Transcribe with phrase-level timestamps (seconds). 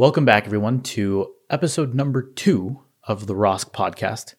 [0.00, 4.34] Welcome back, everyone, to episode number two of the Rosk podcast.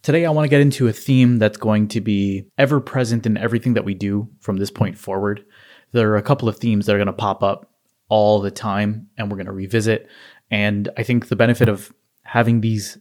[0.00, 3.36] Today, I want to get into a theme that's going to be ever present in
[3.36, 5.44] everything that we do from this point forward.
[5.92, 7.70] There are a couple of themes that are going to pop up
[8.08, 10.08] all the time, and we're going to revisit.
[10.50, 11.92] And I think the benefit of
[12.22, 12.96] having these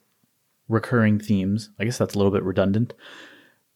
[0.68, 2.94] recurring themes, I guess that's a little bit redundant,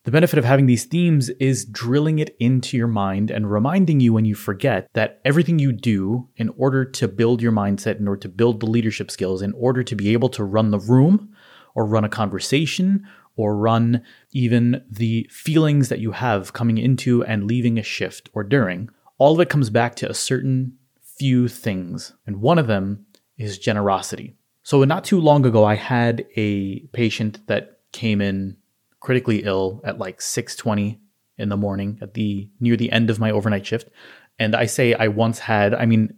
[0.10, 4.12] the benefit of having these themes is drilling it into your mind and reminding you
[4.12, 8.22] when you forget that everything you do in order to build your mindset, in order
[8.22, 11.32] to build the leadership skills, in order to be able to run the room
[11.76, 14.02] or run a conversation or run
[14.32, 19.36] even the feelings that you have coming into and leaving a shift or during, all
[19.36, 20.76] of it comes back to a certain
[21.20, 22.14] few things.
[22.26, 23.06] And one of them
[23.38, 24.34] is generosity.
[24.64, 28.58] So, not too long ago, I had a patient that came in
[29.00, 31.00] critically ill at like 6:20
[31.38, 33.90] in the morning at the near the end of my overnight shift.
[34.38, 36.14] And I say I once had, I mean,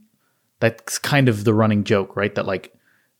[0.59, 2.33] that's kind of the running joke, right?
[2.35, 2.73] That like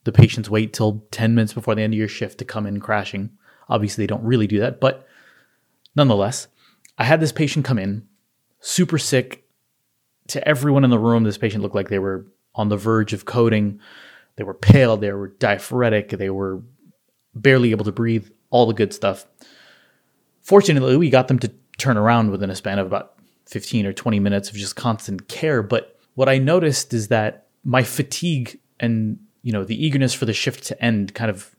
[0.04, 2.80] the patients wait till 10 minutes before the end of your shift to come in
[2.80, 3.32] crashing.
[3.70, 5.08] Obviously, they don't really do that, but
[5.96, 6.48] nonetheless,
[6.98, 8.08] I had this patient come in
[8.60, 9.44] super sick.
[10.28, 13.26] To everyone in the room, this patient looked like they were on the verge of
[13.26, 13.80] coding.
[14.36, 16.62] They were pale, they were diaphoretic, they were
[17.34, 19.26] barely able to breathe, all the good stuff.
[20.42, 23.16] Fortunately, we got them to turn around within a span of about
[23.48, 25.64] 15 or 20 minutes of just constant care.
[25.64, 30.34] But what I noticed is that my fatigue and you know the eagerness for the
[30.34, 31.56] shift to end kind of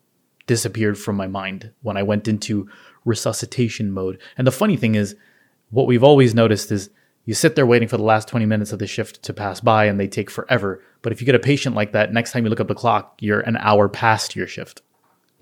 [0.47, 2.69] disappeared from my mind when I went into
[3.05, 4.21] resuscitation mode.
[4.37, 5.17] And the funny thing is,
[5.71, 6.91] what we've always noticed is
[7.25, 9.85] you sit there waiting for the last 20 minutes of the shift to pass by
[9.85, 10.83] and they take forever.
[11.03, 13.19] But if you get a patient like that, next time you look up the clock,
[13.21, 14.83] you're an hour past your shift.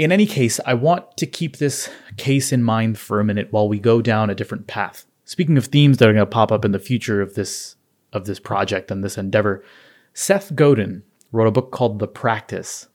[0.01, 3.69] In any case, I want to keep this case in mind for a minute while
[3.69, 5.05] we go down a different path.
[5.27, 7.77] Speaking of themes that are going to pop up in the future of this
[8.15, 9.63] of this project and this endeavor,
[10.15, 12.89] Seth Godin wrote a book called The Practice.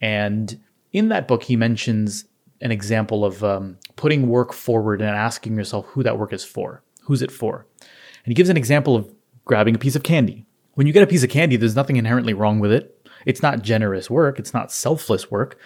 [0.00, 0.60] And
[0.92, 2.26] in that book, he mentions
[2.60, 6.84] an example of um, putting work forward and asking yourself who that work is for.
[7.02, 7.66] Who's it for?
[7.80, 9.12] And he gives an example of
[9.44, 10.46] grabbing a piece of candy.
[10.74, 13.08] When you get a piece of candy, there's nothing inherently wrong with it.
[13.26, 15.58] It's not generous work, it's not selfless work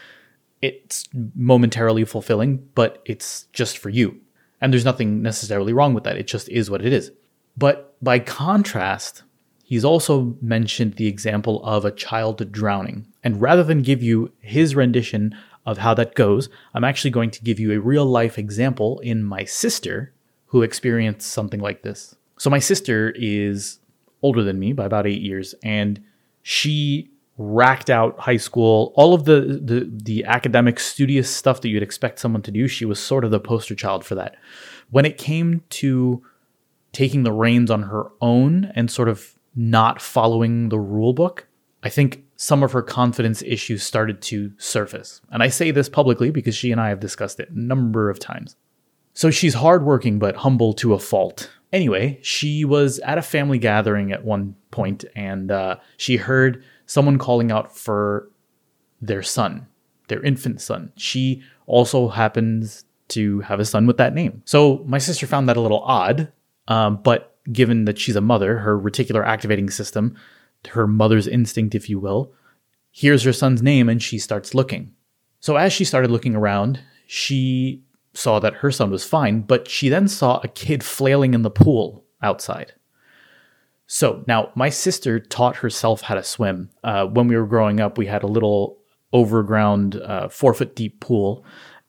[0.63, 4.21] it's momentarily fulfilling, but it's just for you.
[4.61, 6.17] And there's nothing necessarily wrong with that.
[6.17, 7.13] It just is what it is.
[7.57, 9.23] But by contrast,
[9.65, 13.07] he's also mentioned the example of a child drowning.
[13.23, 17.43] And rather than give you his rendition of how that goes, I'm actually going to
[17.43, 20.13] give you a real life example in my sister
[20.47, 22.15] who experienced something like this.
[22.39, 23.81] So, my sister is
[24.23, 26.03] older than me by about eight years, and
[26.43, 31.83] she racked out high school, all of the, the the academic studious stuff that you'd
[31.83, 32.67] expect someone to do.
[32.67, 34.37] She was sort of the poster child for that.
[34.91, 36.23] When it came to
[36.93, 41.47] taking the reins on her own and sort of not following the rule book,
[41.83, 45.21] I think some of her confidence issues started to surface.
[45.31, 48.19] And I say this publicly because she and I have discussed it a number of
[48.19, 48.57] times.
[49.15, 51.51] So she's hardworking but humble to a fault.
[51.73, 57.19] Anyway, she was at a family gathering at one point and uh, she heard someone
[57.19, 58.31] calling out for
[59.01, 59.67] their son,
[60.09, 60.93] their infant son.
[60.97, 64.43] She also happens to have a son with that name.
[64.45, 66.33] So my sister found that a little odd,
[66.69, 70.17] um, but given that she's a mother, her reticular activating system,
[70.71, 72.33] her mother's instinct, if you will,
[72.91, 74.93] hears her son's name and she starts looking.
[75.41, 77.83] So as she started looking around, she
[78.15, 81.51] saw that her son was fine, but she then saw a kid flailing in the
[81.51, 82.73] pool outside.
[83.87, 86.71] So now my sister taught herself how to swim.
[86.83, 88.79] Uh, when we were growing up, we had a little
[89.13, 91.45] overground, uh, four foot deep pool,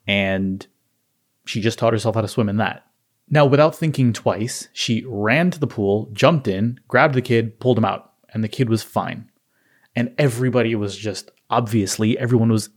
[0.06, 0.66] and
[1.46, 2.86] she just taught herself how to swim in that.
[3.30, 7.78] Now, without thinking twice, she ran to the pool, jumped in, grabbed the kid, pulled
[7.78, 9.30] him out, and the kid was fine.
[9.96, 12.69] And everybody was just obviously, everyone was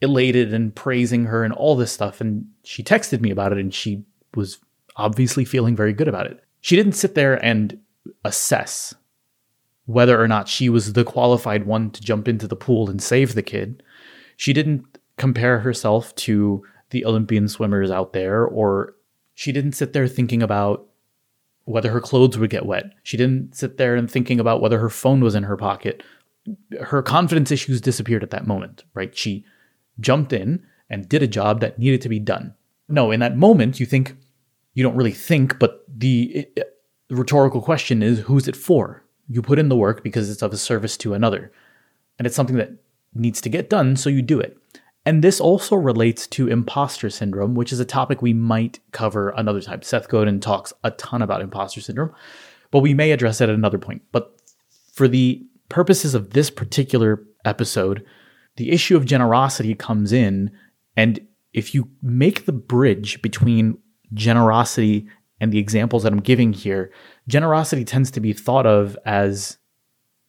[0.00, 2.20] elated and praising her and all this stuff.
[2.20, 4.58] And she texted me about it, and she was
[4.96, 6.42] obviously feeling very good about it.
[6.60, 7.78] She didn't sit there and
[8.24, 8.94] assess
[9.86, 13.34] whether or not she was the qualified one to jump into the pool and save
[13.34, 13.82] the kid.
[14.36, 18.94] She didn't compare herself to the Olympian swimmers out there, or
[19.34, 20.86] she didn't sit there thinking about
[21.64, 22.84] whether her clothes would get wet.
[23.02, 26.02] She didn't sit there and thinking about whether her phone was in her pocket.
[26.80, 29.16] Her confidence issues disappeared at that moment, right?
[29.16, 29.44] She
[30.00, 32.54] jumped in and did a job that needed to be done.
[32.88, 34.16] No, in that moment, you think,
[34.74, 36.48] you don't really think, but the
[37.12, 39.04] the rhetorical question is who's it for?
[39.28, 41.52] You put in the work because it's of a service to another.
[42.18, 42.70] And it's something that
[43.12, 44.56] needs to get done, so you do it.
[45.04, 49.60] And this also relates to imposter syndrome, which is a topic we might cover another
[49.60, 49.82] time.
[49.82, 52.14] Seth Godin talks a ton about imposter syndrome,
[52.70, 54.00] but we may address it at another point.
[54.10, 54.34] But
[54.94, 58.06] for the purposes of this particular episode,
[58.56, 60.50] the issue of generosity comes in.
[60.96, 61.20] And
[61.52, 63.76] if you make the bridge between
[64.14, 65.08] generosity
[65.42, 66.92] and the examples that I'm giving here,
[67.26, 69.58] generosity tends to be thought of as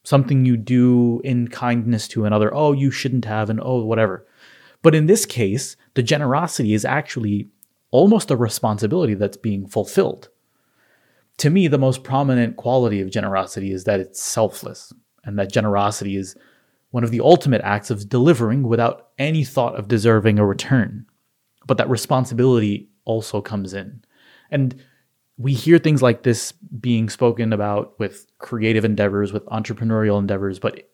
[0.03, 2.51] something you do in kindness to another.
[2.51, 4.25] Oh, you shouldn't have, and oh, whatever.
[4.81, 7.49] But in this case, the generosity is actually
[7.91, 10.29] almost a responsibility that's being fulfilled.
[11.37, 14.91] To me, the most prominent quality of generosity is that it's selfless,
[15.23, 16.35] and that generosity is
[16.89, 21.05] one of the ultimate acts of delivering without any thought of deserving a return.
[21.67, 24.03] But that responsibility also comes in.
[24.49, 24.83] And
[25.37, 30.89] we hear things like this being spoken about with creative endeavors, with entrepreneurial endeavors, but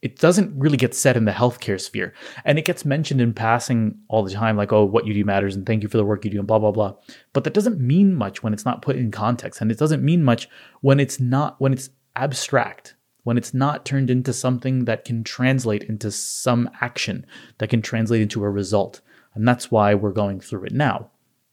[0.00, 2.12] it doesn't really get said in the healthcare sphere.
[2.44, 5.54] And it gets mentioned in passing all the time, like, oh, what you do matters
[5.54, 6.94] and thank you for the work you do and blah, blah, blah.
[7.32, 9.60] But that doesn't mean much when it's not put in context.
[9.60, 10.48] And it doesn't mean much
[10.80, 15.84] when it's not, when it's abstract, when it's not turned into something that can translate
[15.84, 17.24] into some action,
[17.58, 19.00] that can translate into a result.
[19.34, 21.10] And that's why we're going through it now.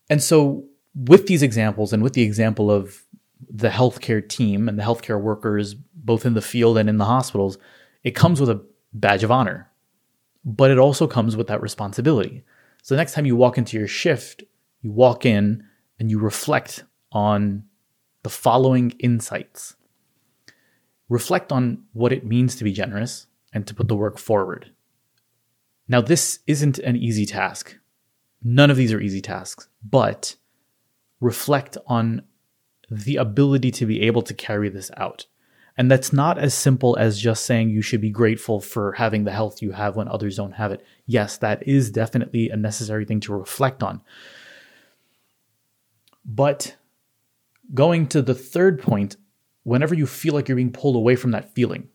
[0.10, 0.66] And so
[1.08, 3.04] with these examples and with the example of
[3.50, 7.58] the healthcare team and the healthcare workers, both in the field and in the hospitals,
[8.04, 9.70] it comes with a badge of honor,
[10.44, 12.44] but it also comes with that responsibility.
[12.84, 14.44] So the next time you walk into your shift,
[14.82, 15.64] you walk in
[16.00, 17.64] and you reflect on
[18.24, 19.76] the following insights.
[21.08, 24.72] Reflect on what it means to be generous and to put the work forward.
[25.88, 27.78] Now, this isn't an easy task.
[28.44, 30.36] None of these are easy tasks, but
[31.20, 32.24] reflect on
[32.90, 35.26] the ability to be able to carry this out.
[35.78, 39.32] And that's not as simple as just saying you should be grateful for having the
[39.32, 40.86] health you have when others don't have it.
[41.06, 44.02] Yes, that is definitely a necessary thing to reflect on.
[46.26, 46.76] But
[47.74, 49.16] going to the third point,
[49.64, 51.88] whenever you feel like you're being pulled away from that feeling,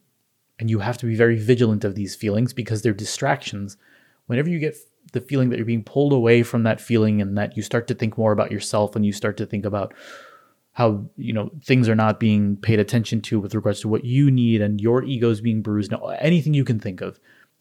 [0.59, 3.77] and you have to be very vigilant of these feelings because they're distractions,
[4.27, 4.77] whenever you get
[5.15, 7.95] the feeling that you're being pulled away from that feeling and that you start to
[7.95, 9.95] think more about yourself and you start to think about
[10.73, 14.31] how you know things are not being paid attention to with regards to what you
[14.31, 17.19] need and your ego is being bruised and anything you can think of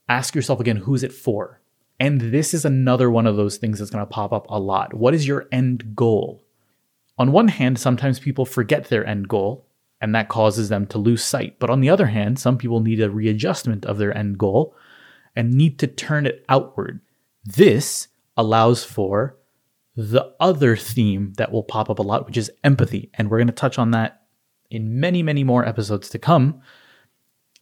[0.09, 1.61] ask yourself again who's it for?
[1.99, 4.93] And this is another one of those things that's going to pop up a lot.
[4.93, 6.43] What is your end goal?
[7.17, 9.67] On one hand sometimes people forget their end goal
[10.01, 11.59] and that causes them to lose sight.
[11.59, 14.75] But on the other hand some people need a readjustment of their end goal
[15.35, 16.99] and need to turn it outward
[17.45, 18.07] this
[18.37, 19.37] allows for
[19.95, 23.09] the other theme that will pop up a lot, which is empathy.
[23.13, 24.23] And we're going to touch on that
[24.69, 26.61] in many, many more episodes to come.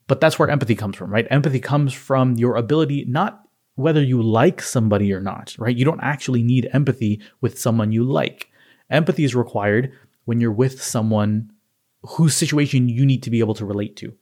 [0.08, 1.28] But that's where empathy comes from, right?
[1.30, 3.44] Empathy comes from your ability, not
[3.76, 5.76] whether you like somebody or not, right?
[5.76, 8.50] You don't actually need empathy with someone you like.
[8.90, 9.92] Empathy is required
[10.26, 11.52] when you're with someone
[12.04, 14.14] whose situation you need to be able to relate to.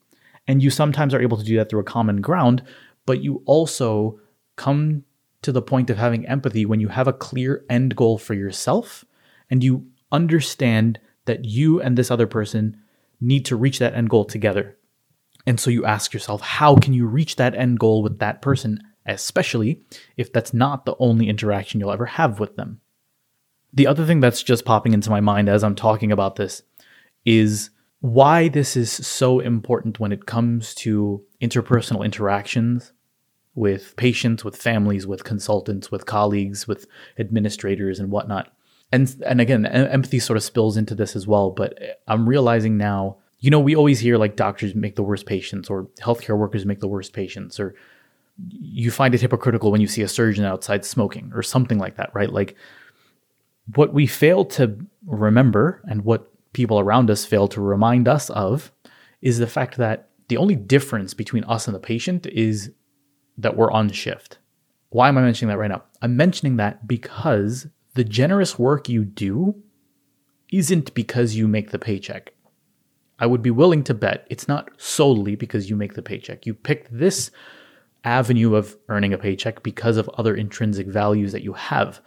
[0.47, 2.63] And you sometimes are able to do that through a common ground,
[3.05, 4.19] but you also
[4.55, 5.03] come
[5.41, 9.05] to the point of having empathy when you have a clear end goal for yourself
[9.49, 12.77] and you understand that you and this other person
[13.21, 14.77] need to reach that end goal together.
[15.45, 18.79] And so you ask yourself, how can you reach that end goal with that person,
[19.05, 19.81] especially
[20.17, 22.81] if that's not the only interaction you'll ever have with them?
[23.73, 26.63] The other thing that's just popping into my mind as I'm talking about this
[27.25, 27.69] is
[28.01, 32.93] why this is so important when it comes to interpersonal interactions
[33.59, 36.87] with patients, with families, with consultants, with colleagues, with
[37.17, 38.53] administrators, and whatnot.
[38.89, 41.51] And and again, empathy sort of spills into this as well.
[41.51, 45.69] But I'm realizing now, you know, we always hear like doctors make the worst patients,
[45.69, 47.75] or healthcare workers make the worst patients, or
[48.49, 52.09] you find it hypocritical when you see a surgeon outside smoking, or something like that,
[52.13, 52.31] right?
[52.31, 52.55] Like
[53.75, 58.71] what we fail to remember, and what people around us fail to remind us of,
[59.21, 62.71] is the fact that the only difference between us and the patient is
[63.39, 64.37] that we're on shift.
[64.89, 65.83] Why am I mentioning that right now?
[66.01, 69.55] I'm mentioning that because the generous work you do
[70.51, 72.33] isn't because you make the paycheck.
[73.19, 76.45] I would be willing to bet it's not solely because you make the paycheck.
[76.45, 77.31] You picked this
[78.03, 82.01] avenue of earning a paycheck because of other intrinsic values that you have.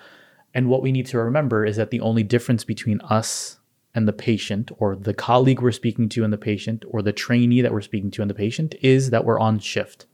[0.55, 3.59] And what we need to remember is that the only difference between us
[3.95, 7.61] and the patient, or the colleague we're speaking to and the patient, or the trainee
[7.61, 10.07] that we're speaking to and the patient, is that we're on shift.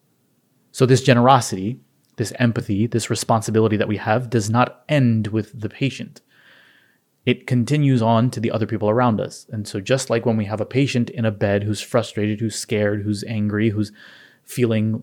[0.78, 1.80] So, this generosity,
[2.18, 6.20] this empathy, this responsibility that we have does not end with the patient.
[7.26, 9.44] It continues on to the other people around us.
[9.50, 12.54] And so, just like when we have a patient in a bed who's frustrated, who's
[12.54, 13.90] scared, who's angry, who's
[14.44, 15.02] feeling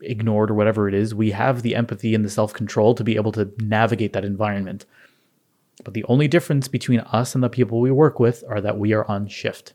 [0.00, 3.14] ignored or whatever it is, we have the empathy and the self control to be
[3.14, 4.84] able to navigate that environment.
[5.84, 8.92] But the only difference between us and the people we work with are that we
[8.92, 9.74] are on shift.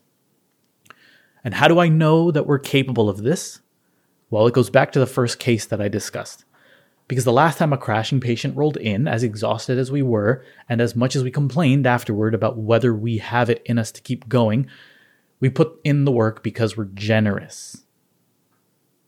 [1.42, 3.60] And how do I know that we're capable of this?
[4.30, 6.44] Well, it goes back to the first case that I discussed.
[7.08, 10.80] Because the last time a crashing patient rolled in, as exhausted as we were, and
[10.80, 14.28] as much as we complained afterward about whether we have it in us to keep
[14.28, 14.68] going,
[15.40, 17.84] we put in the work because we're generous.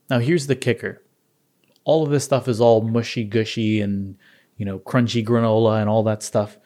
[0.09, 1.01] Now, here's the kicker
[1.85, 4.17] all of this stuff is all mushy gushy and,
[4.57, 6.57] you know, crunchy granola and all that stuff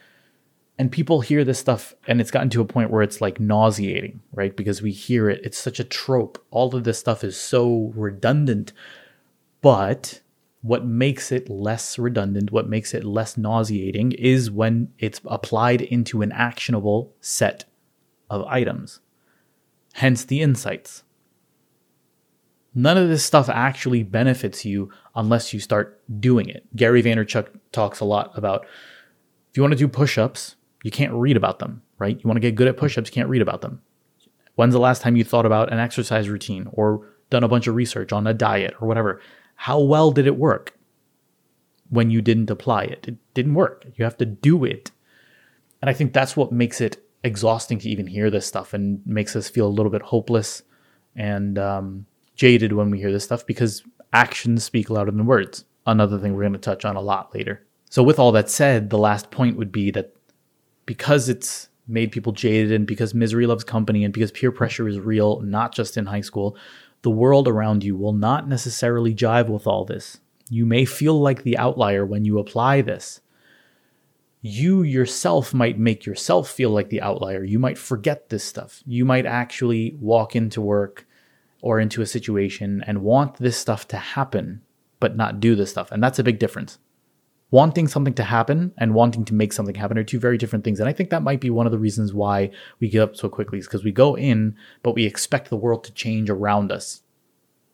[0.79, 4.21] and people hear this stuff and it's gotten to a point where it's like nauseating
[4.31, 4.55] right?
[4.55, 5.41] Because we hear it.
[5.43, 6.43] It's such a trope.
[6.51, 8.73] All of this stuff is so redundant.
[9.61, 10.21] But
[10.61, 16.21] what makes it less redundant what makes it less nauseating is when it's applied into
[16.21, 17.65] an actionable set
[18.29, 18.99] of items.
[19.93, 21.03] Hence the insights.
[22.75, 26.67] None of this stuff actually benefits you unless you start doing it.
[26.75, 28.65] Gary Vaynerchuk talks a lot about
[29.49, 30.56] if you want to do push-ups
[30.87, 32.15] you can't read about them, right?
[32.15, 33.81] You want to get good at push ups, you can't read about them.
[34.55, 37.75] When's the last time you thought about an exercise routine or done a bunch of
[37.75, 39.19] research on a diet or whatever?
[39.55, 40.77] How well did it work
[41.89, 43.05] when you didn't apply it?
[43.05, 43.85] It didn't work.
[43.95, 44.91] You have to do it.
[45.81, 49.35] And I think that's what makes it exhausting to even hear this stuff and makes
[49.35, 50.63] us feel a little bit hopeless
[51.17, 52.05] and um,
[52.37, 55.65] jaded when we hear this stuff because actions speak louder than words.
[55.85, 57.67] Another thing we're going to touch on a lot later.
[57.89, 60.13] So, with all that said, the last point would be that
[60.87, 64.99] because it's made people jaded and because misery loves company and because peer pressure is
[64.99, 66.57] real, not just in high school,
[67.03, 70.19] the world around you will not necessarily jive with all this.
[70.49, 73.21] You may feel like the outlier when you apply this.
[74.41, 77.43] You yourself might make yourself feel like the outlier.
[77.43, 78.81] You might forget this stuff.
[78.85, 81.05] You might actually walk into work
[81.61, 84.61] or into a situation and want this stuff to happen,
[84.99, 85.91] but not do this stuff.
[85.91, 86.79] And that's a big difference
[87.49, 90.79] wanting something to happen and wanting to make something happen are two very different things.
[90.79, 93.29] And I think that might be one of the reasons why we give up so
[93.29, 97.03] quickly is because we go in, but we expect the world to change around us.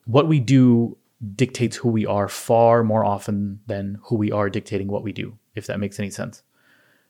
[0.04, 0.96] What we do
[1.34, 5.38] dictates who we are far more often than who we are dictating what we do,
[5.54, 6.42] if that makes any sense.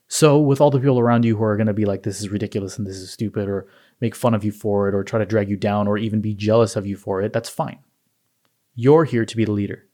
[0.07, 2.29] So, with all the people around you who are going to be like, this is
[2.29, 3.67] ridiculous and this is stupid, or
[4.01, 6.35] make fun of you for it, or try to drag you down, or even be
[6.35, 7.79] jealous of you for it, that's fine.
[8.75, 9.87] You're here to be the leader.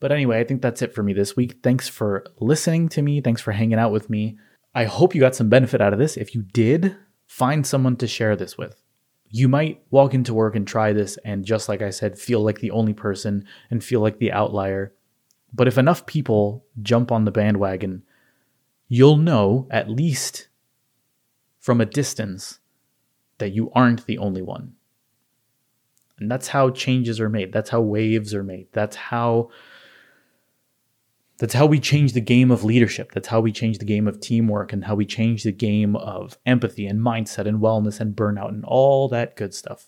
[0.00, 1.58] But anyway, I think that's it for me this week.
[1.62, 3.20] Thanks for listening to me.
[3.20, 4.38] Thanks for hanging out with me.
[4.74, 6.16] I hope you got some benefit out of this.
[6.16, 8.82] If you did, find someone to share this with.
[9.30, 12.60] You might walk into work and try this and just like I said, feel like
[12.60, 14.94] the only person and feel like the outlier.
[15.52, 18.04] But if enough people jump on the bandwagon,
[18.86, 20.48] you'll know at least
[21.58, 22.60] from a distance
[23.38, 24.74] that you aren't the only one.
[26.18, 27.52] And that's how changes are made.
[27.52, 28.68] That's how waves are made.
[28.72, 29.50] That's how
[31.38, 33.12] that's how we change the game of leadership.
[33.12, 36.36] That's how we change the game of teamwork and how we change the game of
[36.44, 39.86] empathy and mindset and wellness and burnout and all that good stuff.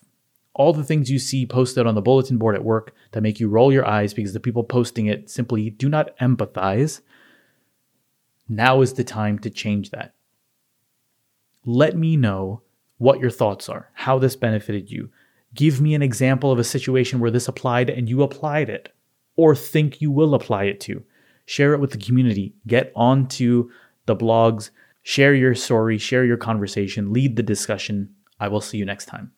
[0.54, 3.49] All the things you see posted on the bulletin board at work that make you
[3.49, 7.00] roll your eyes because the people posting it simply do not empathize.
[8.49, 10.14] Now is the time to change that.
[11.64, 12.62] Let me know
[12.99, 15.11] what your thoughts are, how this benefited you.
[15.52, 18.92] Give me an example of a situation where this applied and you applied it,
[19.35, 21.02] or think you will apply it to
[21.50, 23.69] share it with the community, get onto
[24.07, 24.71] the blogs,
[25.02, 28.14] share your story, share your conversation, lead the discussion.
[28.38, 29.33] I will see you next time.